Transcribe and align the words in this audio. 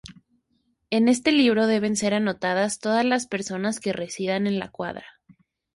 En 0.89 1.07
este 1.09 1.31
libro 1.31 1.67
deben 1.67 1.95
ser 1.95 2.15
anotadas 2.15 2.79
todas 2.79 3.05
las 3.05 3.27
personas 3.27 3.79
que 3.79 3.93
residan 3.93 4.47
en 4.47 4.57
la 4.57 4.71
cuadra. 4.71 5.05